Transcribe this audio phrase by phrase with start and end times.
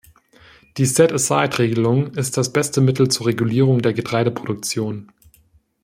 [0.77, 5.11] Die set aside -Regelung ist das beste Mittel zur Regulierung der Getreideproduktion.